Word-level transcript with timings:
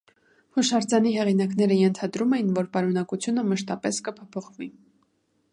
Հուշարձանի 0.57 1.11
հեղինակները 1.15 1.77
ենթադրում 1.81 2.35
էին, 2.39 2.49
որ 2.57 2.71
պարունակությունը 2.79 3.47
մշտապես 3.53 4.03
կփոփոխվի։ 4.09 4.73